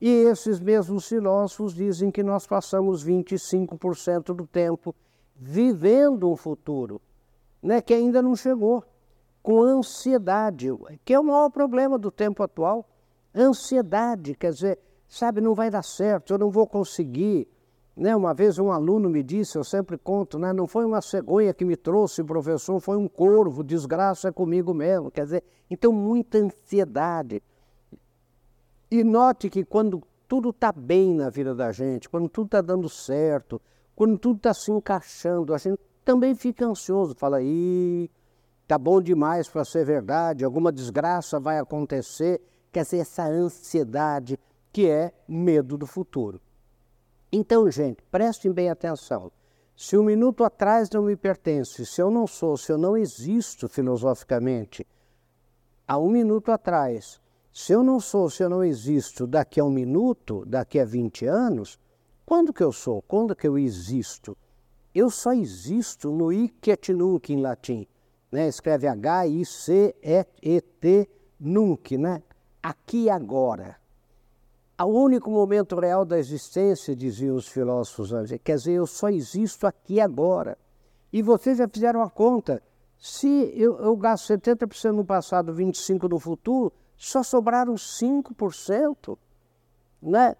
E 0.00 0.08
esses 0.08 0.60
mesmos 0.60 1.08
filósofos 1.08 1.74
dizem 1.74 2.12
que 2.12 2.22
nós 2.22 2.46
passamos 2.46 3.04
25% 3.04 4.32
do 4.32 4.46
tempo 4.46 4.94
vivendo 5.34 6.30
um 6.30 6.36
futuro, 6.36 7.00
né, 7.60 7.82
que 7.82 7.92
ainda 7.92 8.22
não 8.22 8.36
chegou, 8.36 8.84
com 9.42 9.60
ansiedade, 9.62 10.68
que 11.04 11.12
é 11.12 11.18
o 11.18 11.24
maior 11.24 11.50
problema 11.50 11.98
do 11.98 12.10
tempo 12.10 12.42
atual. 12.42 12.88
Ansiedade, 13.34 14.34
quer 14.34 14.52
dizer, 14.52 14.78
sabe, 15.08 15.40
não 15.40 15.54
vai 15.54 15.70
dar 15.70 15.82
certo, 15.82 16.32
eu 16.32 16.38
não 16.38 16.50
vou 16.50 16.66
conseguir. 16.66 17.48
Né, 17.94 18.16
uma 18.16 18.32
vez 18.32 18.58
um 18.58 18.72
aluno 18.72 19.10
me 19.10 19.22
disse, 19.22 19.58
eu 19.58 19.64
sempre 19.64 19.98
conto, 19.98 20.38
né, 20.38 20.50
não 20.50 20.66
foi 20.66 20.86
uma 20.86 21.02
cegonha 21.02 21.52
que 21.52 21.62
me 21.62 21.76
trouxe, 21.76 22.24
professor, 22.24 22.80
foi 22.80 22.96
um 22.96 23.06
corvo, 23.06 23.62
desgraça 23.62 24.28
é 24.28 24.32
comigo 24.32 24.72
mesmo. 24.72 25.10
Quer 25.10 25.24
dizer, 25.24 25.44
então 25.70 25.92
muita 25.92 26.38
ansiedade. 26.38 27.42
E 28.90 29.04
note 29.04 29.50
que 29.50 29.64
quando 29.64 30.02
tudo 30.26 30.50
está 30.50 30.72
bem 30.72 31.14
na 31.14 31.28
vida 31.28 31.54
da 31.54 31.70
gente, 31.72 32.08
quando 32.08 32.28
tudo 32.28 32.46
está 32.46 32.62
dando 32.62 32.88
certo, 32.88 33.60
quando 33.94 34.18
tudo 34.18 34.38
está 34.38 34.54
se 34.54 34.72
encaixando, 34.72 35.52
a 35.52 35.58
gente 35.58 35.78
também 36.02 36.34
fica 36.34 36.64
ansioso, 36.66 37.14
fala, 37.14 37.42
ih, 37.42 38.10
tá 38.66 38.78
bom 38.78 39.00
demais 39.00 39.48
para 39.48 39.64
ser 39.64 39.84
verdade, 39.84 40.44
alguma 40.44 40.72
desgraça 40.72 41.38
vai 41.38 41.58
acontecer. 41.58 42.40
Quer 42.70 42.84
dizer, 42.84 42.98
essa 42.98 43.24
ansiedade 43.24 44.38
que 44.72 44.88
é 44.88 45.12
medo 45.28 45.76
do 45.76 45.86
futuro. 45.86 46.40
Então, 47.30 47.70
gente, 47.70 48.02
prestem 48.10 48.52
bem 48.52 48.70
atenção. 48.70 49.30
Se 49.76 49.96
um 49.96 50.02
minuto 50.02 50.44
atrás 50.44 50.88
não 50.90 51.02
me 51.02 51.16
pertence, 51.16 51.84
se 51.84 52.00
eu 52.00 52.10
não 52.10 52.26
sou, 52.26 52.56
se 52.56 52.70
eu 52.72 52.78
não 52.78 52.96
existo 52.96 53.68
filosoficamente, 53.68 54.86
há 55.86 55.98
um 55.98 56.08
minuto 56.08 56.50
atrás 56.50 57.22
se 57.52 57.74
eu 57.74 57.82
não 57.82 58.00
sou, 58.00 58.30
se 58.30 58.42
eu 58.42 58.48
não 58.48 58.64
existo 58.64 59.26
daqui 59.26 59.60
a 59.60 59.64
um 59.64 59.70
minuto, 59.70 60.42
daqui 60.46 60.80
a 60.80 60.86
20 60.86 61.26
anos, 61.26 61.78
quando 62.24 62.50
que 62.50 62.62
eu 62.62 62.72
sou? 62.72 63.02
Quando 63.02 63.36
que 63.36 63.46
eu 63.46 63.58
existo? 63.58 64.34
Eu 64.94 65.10
só 65.10 65.34
existo 65.34 66.10
no 66.10 66.32
hic 66.32 66.70
et 66.70 66.94
nunc 66.94 67.30
em 67.30 67.42
latim. 67.42 67.86
Né? 68.32 68.48
Escreve 68.48 68.88
H-I-C-E-T 68.88 69.98
nunc, 71.38 71.96
né? 71.98 72.22
Aqui 72.62 73.04
e 73.04 73.10
agora. 73.10 73.76
O 74.80 74.86
único 74.86 75.30
momento 75.30 75.78
real 75.78 76.04
da 76.04 76.18
existência, 76.18 76.96
diziam 76.96 77.36
os 77.36 77.46
filósofos 77.46 78.12
antes, 78.12 78.36
quer 78.42 78.56
dizer, 78.56 78.72
eu 78.72 78.86
só 78.86 79.10
existo 79.10 79.66
aqui 79.66 79.94
e 79.94 80.00
agora. 80.00 80.58
E 81.12 81.22
vocês 81.22 81.58
já 81.58 81.68
fizeram 81.68 82.02
a 82.02 82.10
conta. 82.10 82.60
Se 82.98 83.52
eu, 83.54 83.78
eu 83.78 83.94
gasto 83.96 84.32
70% 84.32 84.92
no 84.92 85.04
passado, 85.04 85.52
25% 85.54 86.08
no 86.08 86.18
futuro, 86.18 86.72
só 86.96 87.22
sobraram 87.22 87.74
5% 87.74 89.18
né, 90.00 90.34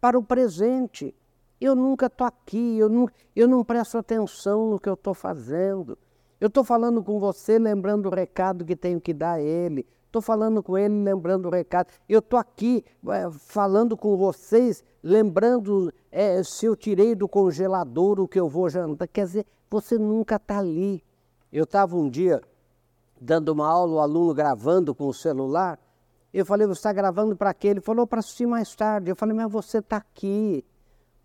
para 0.00 0.18
o 0.18 0.22
presente. 0.22 1.14
Eu 1.60 1.74
nunca 1.74 2.06
estou 2.06 2.26
aqui, 2.26 2.78
eu 2.78 2.88
não, 2.88 3.08
eu 3.34 3.48
não 3.48 3.64
presto 3.64 3.98
atenção 3.98 4.70
no 4.70 4.78
que 4.78 4.88
eu 4.88 4.94
estou 4.94 5.14
fazendo. 5.14 5.98
Eu 6.40 6.48
estou 6.48 6.62
falando 6.62 7.02
com 7.02 7.18
você, 7.18 7.58
lembrando 7.58 8.06
o 8.06 8.14
recado 8.14 8.64
que 8.64 8.76
tenho 8.76 9.00
que 9.00 9.12
dar 9.12 9.34
a 9.34 9.40
ele. 9.40 9.86
Estou 10.06 10.22
falando 10.22 10.62
com 10.62 10.78
ele, 10.78 11.02
lembrando 11.02 11.46
o 11.46 11.50
recado. 11.50 11.88
Eu 12.08 12.20
estou 12.20 12.38
aqui 12.38 12.84
é, 13.08 13.30
falando 13.30 13.96
com 13.96 14.16
vocês, 14.16 14.84
lembrando 15.02 15.92
é, 16.10 16.42
se 16.42 16.66
eu 16.66 16.74
tirei 16.74 17.14
do 17.14 17.28
congelador 17.28 18.20
o 18.20 18.28
que 18.28 18.38
eu 18.38 18.48
vou 18.48 18.70
jantar. 18.70 19.08
Quer 19.08 19.26
dizer, 19.26 19.46
você 19.70 19.98
nunca 19.98 20.36
está 20.36 20.58
ali. 20.58 21.02
Eu 21.52 21.64
estava 21.64 21.96
um 21.96 22.08
dia 22.08 22.40
dando 23.20 23.50
uma 23.50 23.68
aula, 23.68 23.94
o 23.94 24.00
aluno 24.00 24.32
gravando 24.32 24.94
com 24.94 25.08
o 25.08 25.14
celular, 25.14 25.78
eu 26.32 26.44
falei, 26.44 26.66
você 26.66 26.78
está 26.78 26.92
gravando 26.92 27.34
para 27.34 27.54
quê? 27.54 27.68
Ele 27.68 27.80
falou, 27.80 28.06
para 28.06 28.20
assistir 28.20 28.46
mais 28.46 28.74
tarde. 28.74 29.10
Eu 29.10 29.16
falei, 29.16 29.34
mas 29.34 29.50
você 29.50 29.78
está 29.78 29.96
aqui. 29.96 30.64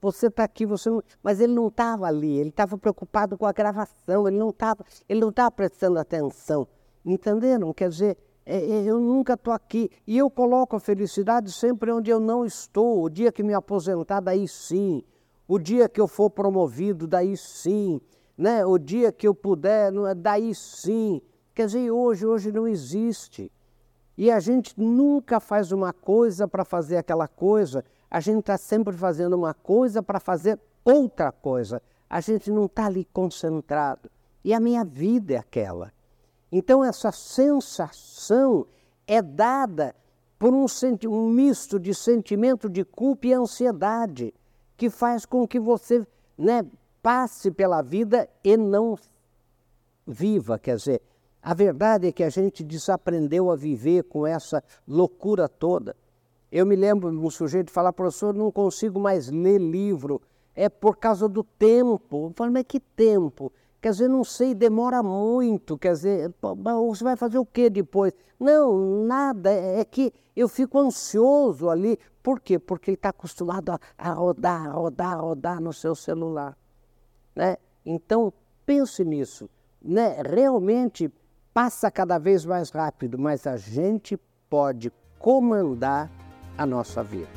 Você 0.03 0.27
está 0.27 0.43
aqui, 0.43 0.65
você 0.65 0.89
não... 0.89 1.01
Mas 1.23 1.39
ele 1.39 1.53
não 1.53 1.69
estava 1.69 2.05
ali, 2.05 2.37
ele 2.37 2.49
estava 2.49 2.77
preocupado 2.77 3.37
com 3.37 3.45
a 3.45 3.53
gravação, 3.53 4.27
ele 4.27 4.37
não 4.37 4.49
estava 4.49 4.83
ele 5.07 5.21
não 5.21 5.29
estava 5.29 5.49
prestando 5.49 5.97
atenção. 5.97 6.67
Entenderam? 7.05 7.73
Quer 7.73 7.87
dizer, 7.87 8.17
é, 8.45 8.57
é, 8.57 8.83
eu 8.83 8.99
nunca 8.99 9.35
estou 9.35 9.53
aqui. 9.53 9.89
E 10.05 10.17
eu 10.17 10.29
coloco 10.29 10.75
a 10.75 10.79
felicidade 10.79 11.53
sempre 11.53 11.89
onde 11.89 12.11
eu 12.11 12.19
não 12.19 12.45
estou. 12.45 13.01
O 13.01 13.09
dia 13.09 13.31
que 13.31 13.41
me 13.41 13.53
aposentar, 13.53 14.19
daí 14.19 14.45
sim. 14.45 15.03
O 15.47 15.57
dia 15.57 15.87
que 15.87 16.01
eu 16.01 16.07
for 16.07 16.29
promovido, 16.29 17.07
daí 17.07 17.37
sim. 17.37 18.01
Né? 18.37 18.65
O 18.65 18.77
dia 18.77 19.09
que 19.09 19.25
eu 19.25 19.33
puder, 19.33 19.89
daí 20.15 20.53
sim. 20.53 21.21
Quer 21.55 21.67
dizer, 21.67 21.91
hoje, 21.91 22.25
hoje 22.25 22.51
não 22.51 22.67
existe. 22.67 23.49
E 24.17 24.29
a 24.29 24.41
gente 24.41 24.77
nunca 24.77 25.39
faz 25.39 25.71
uma 25.71 25.93
coisa 25.93 26.45
para 26.45 26.65
fazer 26.65 26.97
aquela 26.97 27.27
coisa, 27.27 27.85
a 28.13 28.19
gente 28.19 28.41
está 28.41 28.59
sempre 28.59 28.95
fazendo 28.95 29.35
uma 29.35 29.55
coisa 29.55 30.03
para 30.03 30.19
fazer 30.19 30.59
outra 30.85 31.31
coisa. 31.31 31.81
A 32.07 32.21
gente 32.21 32.51
não 32.51 32.65
está 32.65 32.85
ali 32.85 33.05
concentrado. 33.11 34.07
E 34.43 34.53
a 34.53 34.59
minha 34.59 34.85
vida 34.85 35.33
é 35.33 35.37
aquela. 35.37 35.91
Então, 36.51 36.83
essa 36.83 37.11
sensação 37.11 38.67
é 39.07 39.19
dada 39.19 39.95
por 40.37 40.53
um, 40.53 40.67
um 41.07 41.27
misto 41.27 41.79
de 41.79 41.95
sentimento 41.95 42.69
de 42.69 42.85
culpa 42.85 43.25
e 43.25 43.33
ansiedade, 43.33 44.31
que 44.77 44.91
faz 44.91 45.25
com 45.25 45.47
que 45.47 45.59
você 45.59 46.05
né, 46.37 46.63
passe 47.01 47.49
pela 47.49 47.81
vida 47.81 48.29
e 48.43 48.55
não 48.55 48.95
viva. 50.05 50.59
Quer 50.59 50.75
dizer, 50.75 51.01
a 51.41 51.55
verdade 51.55 52.09
é 52.09 52.11
que 52.11 52.23
a 52.23 52.29
gente 52.29 52.63
desaprendeu 52.63 53.49
a 53.49 53.55
viver 53.55 54.03
com 54.03 54.27
essa 54.27 54.63
loucura 54.87 55.49
toda. 55.49 55.95
Eu 56.55 56.67
me 56.67 56.75
lembro 56.75 57.09
de 57.09 57.17
um 57.17 57.31
sujeito 57.31 57.71
falar, 57.71 57.91
professor, 57.91 58.31
não 58.31 58.51
consigo 58.51 58.99
mais 58.99 59.27
ler 59.27 59.57
livro, 59.57 60.21
é 60.53 60.69
por 60.69 60.97
causa 60.97 61.27
do 61.27 61.43
tempo. 61.43 62.27
Eu 62.27 62.33
falei, 62.35 62.53
mas 62.53 62.65
que 62.67 62.79
tempo? 62.79 63.51
Quer 63.81 63.89
dizer, 63.89 64.07
não 64.07 64.23
sei, 64.23 64.53
demora 64.53 65.01
muito, 65.01 65.79
quer 65.79 65.93
dizer, 65.93 66.31
você 66.39 67.03
vai 67.03 67.17
fazer 67.17 67.39
o 67.39 67.45
que 67.45 67.71
depois? 67.71 68.13
Não, 68.39 69.03
nada, 69.03 69.51
é, 69.51 69.79
é 69.79 69.83
que 69.83 70.13
eu 70.35 70.47
fico 70.47 70.77
ansioso 70.77 71.71
ali. 71.71 71.97
Por 72.21 72.39
quê? 72.39 72.59
Porque 72.59 72.91
ele 72.91 72.97
está 72.97 73.09
acostumado 73.09 73.71
a, 73.71 73.79
a 73.97 74.13
rodar, 74.13 74.75
rodar, 74.75 75.19
rodar 75.19 75.59
no 75.59 75.73
seu 75.73 75.95
celular. 75.95 76.55
Né? 77.35 77.57
Então, 77.83 78.31
pense 78.63 79.03
nisso. 79.03 79.49
Né? 79.81 80.21
Realmente 80.21 81.11
passa 81.51 81.89
cada 81.89 82.19
vez 82.19 82.45
mais 82.45 82.69
rápido, 82.69 83.17
mas 83.17 83.47
a 83.47 83.57
gente 83.57 84.15
pode 84.47 84.93
comandar 85.17 86.11
a 86.57 86.65
nossa 86.65 87.03
vida. 87.03 87.29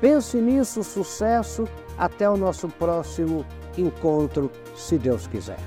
Pense 0.00 0.40
nisso, 0.40 0.82
sucesso. 0.82 1.68
Até 1.98 2.28
o 2.28 2.36
nosso 2.36 2.68
próximo 2.68 3.44
encontro, 3.76 4.50
se 4.74 4.96
Deus 4.96 5.26
quiser. 5.26 5.58